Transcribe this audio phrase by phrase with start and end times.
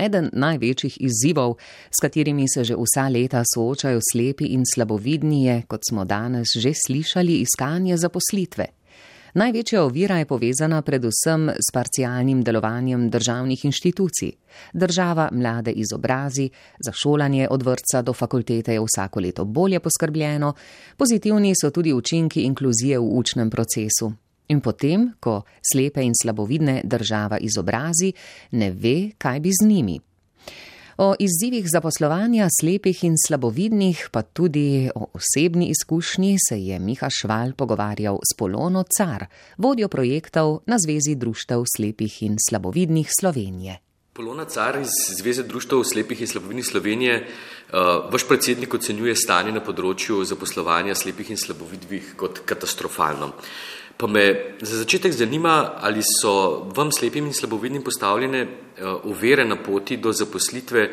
[0.00, 1.56] eden največjih izzivov,
[1.90, 6.72] s katerimi se že vsa leta soočajo slepi in slabovidni, je, kot smo danes že
[6.74, 8.66] slišali, iskanje zaposlitve.
[9.34, 14.32] Največja ovira je povezana predvsem s parcialnim delovanjem državnih inštitucij.
[14.72, 16.50] Država mlade izobrazi,
[16.84, 20.54] za šolanje od vrtca do fakultete je vsako leto bolje poskrbljeno,
[20.96, 24.12] pozitivni so tudi učinki inkluzije v učnem procesu.
[24.50, 28.12] In potem, ko slepe in slabovidne država izobrazi,
[28.52, 30.00] ne ve, kaj bi z njimi.
[31.00, 37.54] O izzivih zaposlovanja slepih in slabovidnih, pa tudi o osebni izkušnji, se je Miha Šval
[37.56, 39.24] pogovarjal s Polono Car,
[39.56, 43.78] vodjo projektov na Zvezi društev slepih in slabovidnih Slovenije.
[44.12, 49.64] Polona Car iz Zveze društev slepih in slabovidnih Slovenije, uh, vaš predsednik ocenjuje stanje na
[49.64, 53.32] področju zaposlovanja slepih in slabovidnih kot katastrofalno.
[54.00, 58.46] Pa me za začetek zanima, ali so vam slepim in slabovidnim postavljene
[59.04, 60.86] uvere na poti do zaposlitve,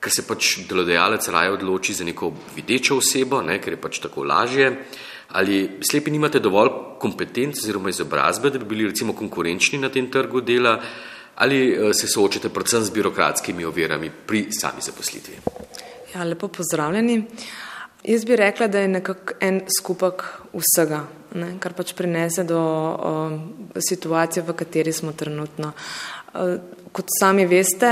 [0.00, 4.24] ker se pač delodajalec raje odloči za neko videčo osebo, ne, ker je pač tako
[4.24, 4.70] lažje,
[5.36, 6.70] ali slepi nimate dovolj
[7.02, 10.78] kompetenc oziroma izobrazbe, da bi bili recimo konkurenčni na tem trgu dela,
[11.36, 11.58] ali
[11.92, 15.36] se soočate predvsem z birokratskimi ovirami pri sami zaposlitvi.
[16.14, 17.20] Ja, lepo pozdravljeni.
[18.06, 20.22] Jaz bi rekla, da je nekako en skupek
[20.54, 21.02] vsega,
[21.34, 23.12] ne, kar pač prinese do o,
[23.76, 25.72] situacije, v kateri smo trenutno.
[26.34, 26.46] O,
[26.96, 27.90] kot sami veste,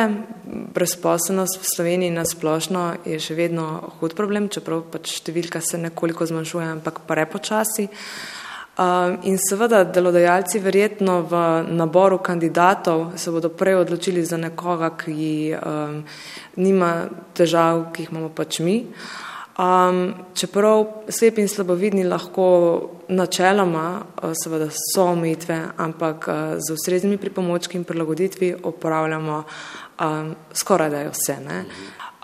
[0.74, 3.66] brezposobnost v Sloveniji na splošno je še vedno
[3.98, 7.90] hud problem, čeprav pač številka se nekoliko zmanjšuje, ampak prepočasi.
[8.74, 11.42] Um, in seveda delodajalci verjetno v
[11.78, 16.00] naboru kandidatov se bodo prej odločili za nekoga, ki um,
[16.58, 17.06] nima
[17.38, 18.80] težav, ki jih imamo pač mi.
[18.82, 22.46] Uh, Um, čeprav slepi in slabovidni lahko
[23.08, 29.42] načeloma, uh, seveda so omejitve, ampak uh, z ustreznimi pripomočki in prilagoditvi opravljamo
[30.00, 31.36] um, skoraj da vse.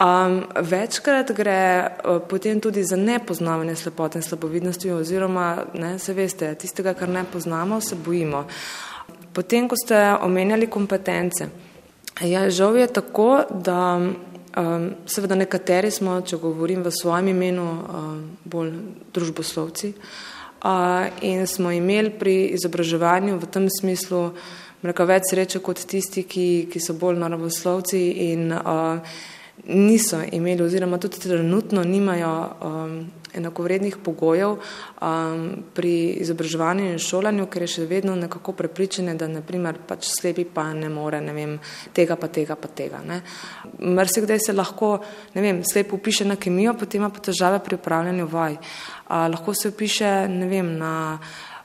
[0.00, 6.54] Um, večkrat gre uh, potem tudi za nepoznavanje slepote in slabovidnosti oziroma, ne, se veste,
[6.54, 8.46] tistega, kar ne poznamo, se bojimo.
[9.32, 11.46] Potem, ko ste omenjali kompetence,
[12.20, 14.00] ja, žal je tako, da
[14.56, 18.72] Um, seveda nekateri smo, če govorim v svojem imenu, um, bolj
[19.14, 24.24] družboslovci uh, in smo imeli pri izobraževanju v tem smislu
[24.82, 28.00] mreka več sreče kot tisti, ki, ki so bolj naravoslovci
[28.32, 28.98] in uh,
[29.66, 37.62] niso imeli oziroma tudi trenutno nimajo um, enakovrednih pogojev um, pri izobraževanju in šolanju, ker
[37.62, 41.58] je še vedno nekako prepričane, da naprimer pač slepi pa ne more, ne vem,
[41.94, 43.02] tega pa tega pa tega.
[43.78, 44.96] Mrsi kdaj se lahko,
[45.34, 48.58] ne vem, slep upiše na kemijo, potem ima pa težave pri upravljanju vaj.
[49.08, 50.92] A, lahko se upiše, ne vem, na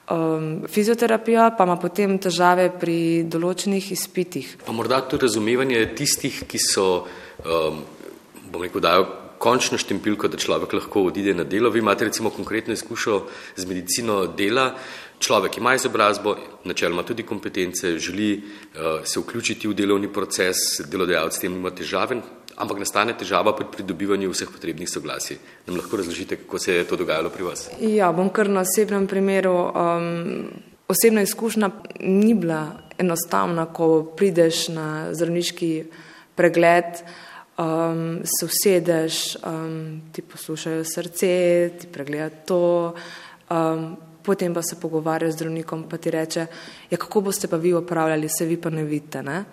[0.09, 2.97] um, fizioterapijo, pa ima potem težave pri
[3.29, 4.55] določenih izpitih.
[4.65, 6.87] Pa morda tudi razumevanje tistih, ki so,
[7.45, 7.81] um,
[8.51, 9.05] bom rekel, dajo
[9.37, 11.69] končno štempilko, da človek lahko odide na delo.
[11.69, 13.21] Vi imate recimo konkretno izkušnjo
[13.55, 14.71] z medicino dela.
[15.19, 20.57] Človek ima izobrazbo, načeloma tudi kompetence, želi uh, se vključiti v delovni proces,
[20.91, 22.17] delodajalec s tem nima težave,
[22.57, 25.37] ampak nastane težava pri pridobivanju vseh potrebnih soglasij.
[25.67, 27.69] Nam lahko razložite, kako se je to dogajalo pri vas?
[27.79, 29.55] Ja, bom kar na osebnem primeru.
[29.55, 30.49] Um,
[30.87, 31.69] osebna izkušnja
[31.99, 32.67] ni bila
[32.97, 35.71] enostavna, ko prideš na zdravniški
[36.35, 37.05] pregled
[37.57, 42.93] um, se usedeš, um, ti poslušajo srce, ti pregleda to,
[43.49, 46.47] um, potem pa se pogovarjajo z zdravnikom, pa ti reče,
[46.89, 49.23] ja, kako boste pa vi upravljali, se vi pa ne vidite.
[49.23, 49.43] Ne?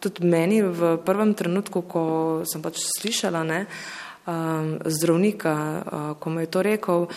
[0.00, 2.02] Tudi meni v prvem trenutku, ko
[2.46, 3.64] sem pač slišala ne,
[4.26, 7.08] um, zdravnika, uh, ko mi je to rekel,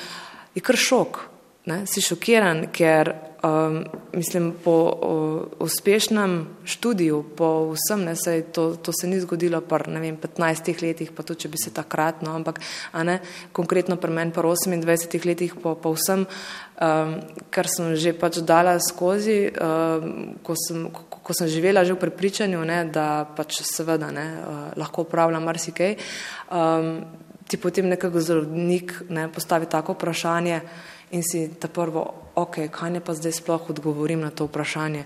[0.56, 1.22] je kar šok.
[1.66, 1.86] Ne?
[1.86, 8.92] Si šokiran, ker um, mislim, po o, uspešnem študiju, po vsem, ne, sej, to, to
[8.94, 12.36] se ni zgodilo pa ne vem, 15 letih, pa tudi če bi se takrat, no,
[12.38, 12.62] ampak
[13.04, 13.20] ne,
[13.52, 17.16] konkretno pri meni pa 28 letih po, po vsem, um,
[17.50, 22.04] kar sem že pač dala skozi, um, ko, sem, ko, ko sem živela že v
[22.06, 25.98] prepričanju, ne, da pač seveda ne, uh, lahko upravljam marsikaj,
[26.54, 27.02] um,
[27.52, 30.62] ti potem nekako zdravnik ne, postavi tako vprašanje,
[31.12, 32.06] in si ta prvo,
[32.36, 35.06] ok, kaj ne pa zdaj sploh odgovorim na to vprašanje.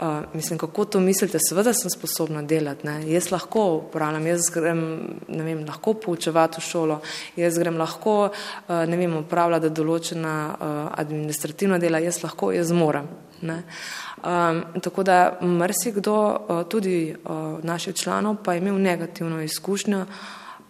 [0.00, 1.38] Uh, mislim, kako to mislite?
[1.48, 2.86] Seveda sem sposobna delati.
[2.86, 3.12] Ne?
[3.12, 4.80] Jaz lahko upravljam, jaz grem,
[5.28, 6.98] ne vem, lahko poučevati v šolo,
[7.36, 13.08] jaz grem lahko, uh, ne vem, upravljati določena uh, administrativna dela, jaz lahko, jaz moram.
[13.40, 20.04] Um, tako da mrsikdo, uh, tudi uh, naših članov, pa je imel negativno izkušnjo.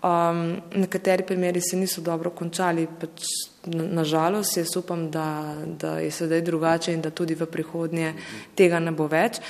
[0.07, 3.27] Um, nekateri primeri se niso dobro končali, pač
[3.67, 8.13] nažalost, jaz upam, da, da je sedaj drugače in da tudi v prihodnje
[8.57, 9.41] tega ne bo več.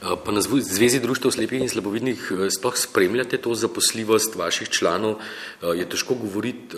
[0.00, 5.20] Pa na Zvezi društva slepih in slabovidnih sploh spremljate to zaposljivost vaših članov?
[5.62, 6.76] Je težko govoriti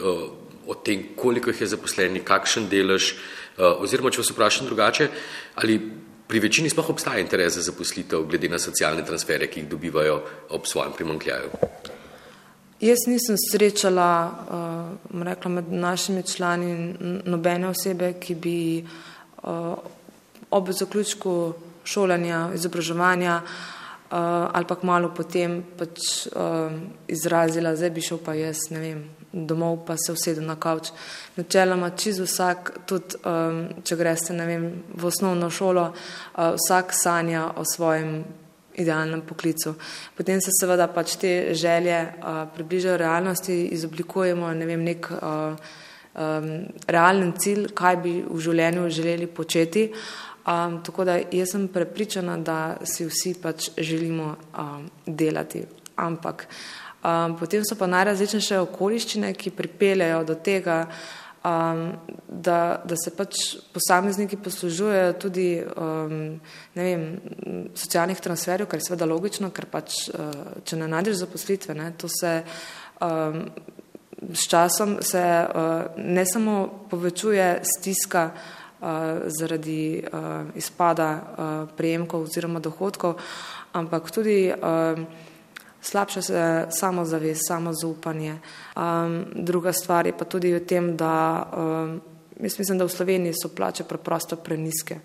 [0.66, 3.14] o tem, koliko jih je zaposlenih, kakšen delež,
[3.56, 5.08] oziroma če vas vprašam drugače,
[5.62, 5.78] ali
[6.26, 10.18] pri večini sploh obstaja interes za zaposlitev glede na socialne transfere, ki jih dobivajo
[10.58, 11.94] ob svojem primankljaju?
[12.80, 14.30] Jaz nisem srečala
[15.10, 16.94] uh, rekla, med našimi člani
[17.24, 18.84] nobene osebe, ki bi
[19.42, 19.78] uh,
[20.50, 24.18] ob zaključku šolanja, izobraževanja uh,
[24.52, 26.72] ali pa malo potem pač, uh,
[27.08, 30.92] izrazila, zdaj bi šel pa jaz, ne vem, domov pa se usedel na kavč.
[31.36, 37.64] Načeloma, čiz vsak, tudi um, če greste vem, v osnovno šolo, uh, vsak sanja o
[37.64, 38.20] svojem
[38.76, 39.74] idealnem poklicu.
[40.16, 45.56] Potem se seveda pač te želje uh, približajo realnosti, izoblikujemo ne vem, nek uh,
[46.16, 46.48] um,
[46.88, 49.90] realen cilj, kaj bi v življenju želeli početi.
[50.46, 55.64] Um, tako da jaz sem prepričana, da si vsi pač želimo um, delati.
[55.96, 56.46] Ampak
[57.02, 60.84] um, potem so pa najrazličnejše okoliščine, ki pripeljajo do tega,
[61.46, 61.92] um,
[62.28, 63.36] da, da se pač
[63.72, 66.40] posamezniki poslužujejo tudi um,
[66.74, 67.06] vem,
[67.74, 72.10] socialnih transferjev, kar je seveda logično, ker pač, uh, če ne najdeš zaposlitve, ne, to
[72.10, 72.32] se
[73.04, 73.44] um,
[74.32, 76.56] s časom se uh, ne samo
[76.90, 78.88] povečuje stiska uh,
[79.38, 83.20] zaradi uh, izpada uh, prejemkov oziroma dohodkov,
[83.76, 85.25] ampak tudi uh,
[85.86, 88.38] slabša se samozavest, samozaupanje.
[88.76, 92.00] Um, druga stvar je pa tudi v tem, da um,
[92.40, 94.98] jaz mislim, da v Sloveniji so plače preprosto preniske.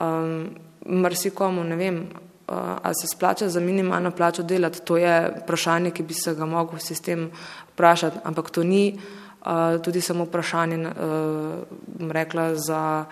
[0.00, 0.50] Um,
[0.86, 6.02] Mrsikomu ne vem, uh, ali se splača za minimalno plačo delati, to je vprašanje, ki
[6.02, 7.30] bi se ga mogel sistem
[7.72, 13.04] vprašati, ampak to ni uh, tudi samo vprašanje, uh, rekla, za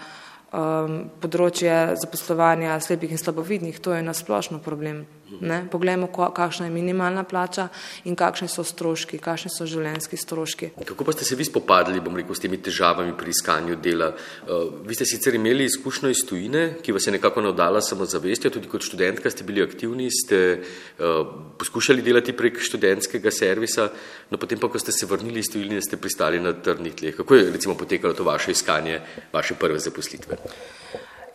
[0.52, 5.06] um, področje zaposlovanja slepih in slabovidnih, to je nasplošno problem.
[5.40, 5.66] Ne?
[5.70, 7.68] Poglejmo, kakšna je minimalna plača
[8.08, 10.70] in kakšni so stroški, kakšni so življenjski stroški.
[10.88, 14.10] Kako pa ste se vi spopadli, bom rekel, s temi težavami pri iskanju dela?
[14.14, 18.70] Uh, vi ste sicer imeli izkušnjo iz tujine, ki vas je nekako navdala samozavestjo, tudi
[18.72, 21.20] kot študentka ste bili aktivni, ste uh,
[21.60, 23.90] poskušali delati prek študentskega servisa,
[24.30, 27.20] no potem pa, ko ste se vrnili iz tujine, ste pristali na trdnih tleh.
[27.20, 29.00] Kako je recimo potekalo to vaše iskanje,
[29.32, 30.40] vaše prve zaposlitve?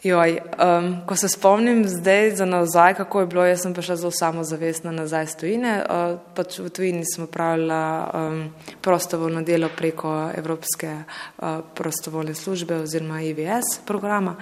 [0.04, 4.12] Joj, um, ko se spomnim zdaj za nazaj, kako je bilo, jaz sem prišla zelo
[4.12, 5.78] samozavestna nazaj iz tujine.
[5.80, 8.42] Uh, pač v tujini smo pravila um,
[8.82, 14.36] prostovoljno delo preko Evropske uh, prostovoljne službe oziroma IVS programa,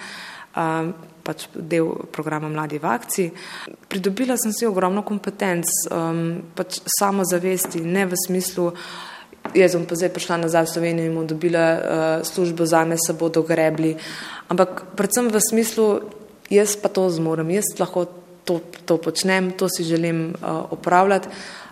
[0.56, 0.94] um,
[1.24, 3.32] pač del programa Mladi v akciji.
[3.88, 8.72] Pridobila sem si ogromno kompetenc, um, pač samozavesti, ne v smislu,
[9.56, 11.82] jaz bom pa zdaj prišla nazaj v Slovenijo in bom dobila uh,
[12.26, 13.96] službo za me, se bodo grebli.
[14.50, 16.02] Ampak predvsem v smislu,
[16.50, 18.06] jaz pa to zmorem, jaz lahko
[18.46, 21.30] to, to počnem, to si želim uh, opravljati.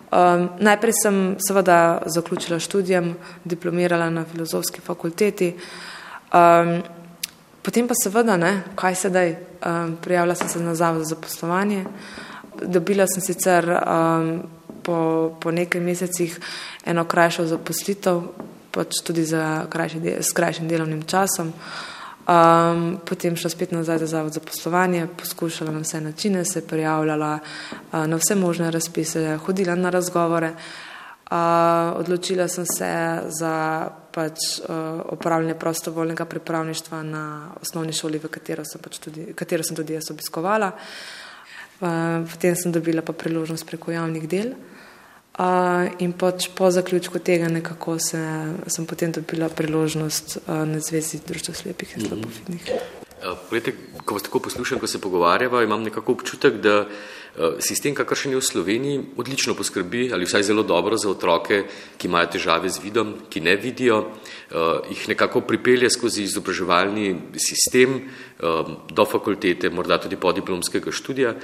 [0.09, 3.13] Um, najprej sem seveda zaključila študijem,
[3.45, 5.53] diplomirala na filozofski fakulteti,
[6.33, 6.81] um,
[7.61, 11.85] potem pa seveda, ne, kaj sedaj, um, prijavila sem se na zavod za poslovanje,
[12.65, 14.41] dobila sem sicer um,
[14.89, 16.39] po, po nekaj mesecih
[16.86, 18.24] eno krajšo zaposlitev,
[18.74, 21.53] pač tudi za krajši s krajšim delovnim časom.
[22.30, 27.39] Um, potem šla spet nazaj za zavod za poslovanje, poskušala na vse načine, se prijavljala
[27.41, 30.51] uh, na vse možne razpise, hodila na razgovore.
[31.30, 31.38] Uh,
[31.97, 32.90] odločila sem se
[33.40, 37.25] za pač, uh, opravljanje prostovoljnega pripravništva na
[37.61, 40.71] osnovni šoli, v katero sem, pač tudi, katero sem tudi jaz obiskovala.
[41.80, 44.54] Uh, potem sem dobila pa priložnost preko javnih del.
[44.54, 44.79] Uh,
[45.99, 48.19] in pač po zaključku tega nekako se,
[48.67, 52.71] sem potem dobila priložnost uh, na Zvezi društva slepih in slabovidnih.
[53.19, 53.73] Poglejte,
[54.05, 58.39] ko vas tako poslušam, ko se pogovarjava, imam nekako občutek, da uh, sistem, kakršen je
[58.39, 61.63] v Sloveniji, odlično poskrbi ali vsaj zelo dobro za otroke,
[61.97, 67.95] ki imajo težave z vidom, ki ne vidijo, uh, jih nekako pripelje skozi izobraževalni sistem
[67.95, 71.35] uh, do fakultete, morda tudi podiplomskega študija.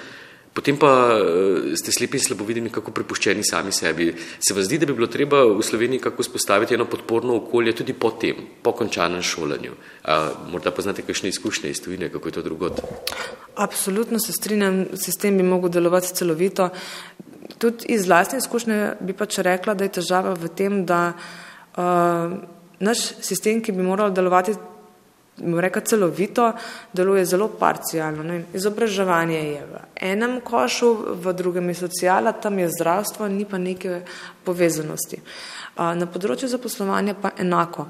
[0.55, 4.07] Potem pa eh, ste slepi in slabovidni nekako prepuščeni sami sebi.
[4.15, 7.93] Se vam zdi, da bi bilo treba v Sloveniji kako spostaviti eno podporno okolje tudi
[7.93, 9.73] po tem, po končanem šolanju?
[10.07, 10.19] A,
[10.51, 12.79] morda poznate kakšne izkušnje iz tujine, kako je to drugot?
[13.59, 16.69] Absolutno se strinjam, sistem bi mogel delovati celovito.
[17.59, 22.31] Tudi iz lastne izkušnje bi pač rekla, da je težava v tem, da uh,
[22.79, 24.55] naš sistem, ki bi moral delovati
[25.37, 26.53] reka celovito,
[26.93, 28.23] deluje zelo parcialno.
[28.23, 28.45] Ne?
[28.53, 34.01] Izobraževanje je v enem košu, v drugem je socijala, tam je zdravstvo, ni pa neke
[34.43, 35.19] povezanosti.
[35.75, 37.89] Na področju zaposlovanja pa enako.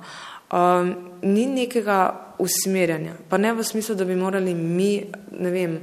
[1.22, 2.00] Ni nekega
[2.42, 5.06] usmerjanja, pa ne v smislu, da bi morali mi,
[5.38, 5.80] ne vem,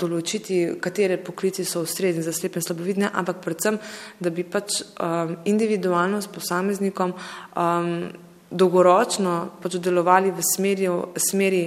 [0.00, 3.80] določiti, katere poklici so ustrezni za slepe in slabovidne, ampak predvsem,
[4.20, 4.80] da bi pač
[5.44, 7.12] individualno s posameznikom
[8.50, 11.64] dolgoročno pač delovali v smeri, smeri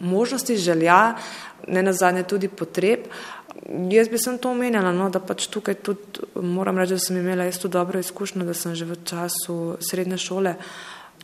[0.00, 1.14] možnosti, želja,
[1.68, 3.10] ne nazadnje tudi potreb.
[3.90, 7.46] Jaz bi sem to omenjala, no, da pač tukaj tudi moram reči, da sem imela
[7.46, 10.54] isto dobro izkušnjo, da sem že v času srednje šole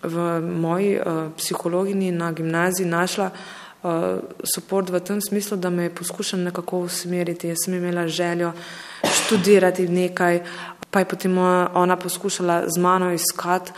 [0.02, 5.94] v moji uh, psihologini na gimnaziji našla uh, suport v tem smislu, da me je
[5.94, 7.48] poskušala nekako usmeriti.
[7.48, 8.52] Jaz sem imela željo
[9.02, 10.42] študirati nekaj,
[10.90, 11.38] pa je potem
[11.74, 13.72] ona poskušala z mano iskati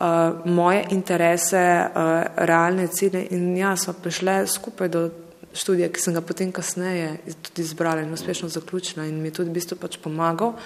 [0.00, 5.10] uh, moje interese, uh, realne cilje in ja, smo prišle skupaj do
[5.54, 9.50] študija, ki sem ga potem kasneje tudi izbrala in uspešno zaključila in mi je tudi
[9.50, 10.56] v bistvu pač pomagal.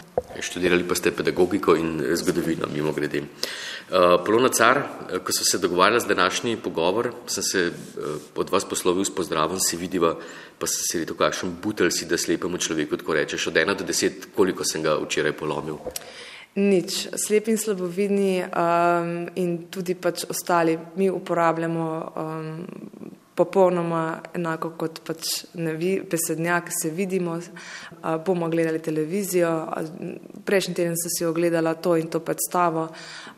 [0.41, 3.21] Študirali pa ste pedagogiko in zgodovino, mimo grede.
[3.21, 4.83] Uh, Polona Car,
[5.25, 9.61] ko so se dogovarjali z današnji pogovor, sem se uh, od vas poslovil s pozdravom,
[9.61, 10.15] si vidiva,
[10.59, 13.85] pa sem si rekel, kakšen butelj si, da slepemu človeku tako rečeš, od ena do
[13.85, 15.81] deset, koliko sem ga včeraj polomil.
[16.55, 21.87] Nič, slepi in slabovidni um, in tudi pač ostali, mi uporabljamo
[22.17, 22.49] um,
[23.39, 29.53] popolnoma enako kot pač vi, besednjak, se vidimo, uh, bomo gledali televizijo,
[30.45, 32.89] prejšnji teden sem si ogledala to in to predstavo,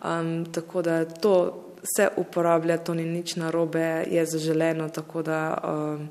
[0.00, 1.34] um, tako da to
[1.84, 6.08] se uporablja, to ni nič narobe, je zaželeno, tako da um,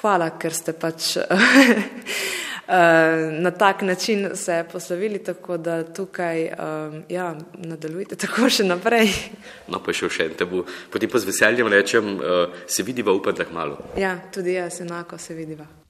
[0.00, 1.16] hvala, ker ste pač
[3.40, 9.12] na tak način se poslovili, tako da tukaj um, ja, nadaljujte tako še naprej.
[9.68, 10.64] No, pa še v tebu.
[10.90, 13.78] Potem pa z veseljem rečem, uh, se vidiva, upam, da malo.
[13.98, 15.85] Ja, tudi jaz enako se vidiva.